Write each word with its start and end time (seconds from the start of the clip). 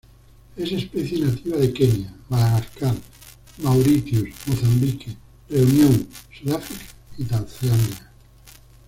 Es 0.57 0.71
especie 0.71 1.19
nativa 1.19 1.57
de 1.57 1.71
Kenia; 1.71 2.11
Madagascar; 2.27 2.95
Mauritius; 3.61 4.33
Mozambique; 4.47 5.15
Reunión; 5.47 6.07
Sudáfrica 6.39 6.91
y 7.19 7.25
Tanzania. 7.25 8.11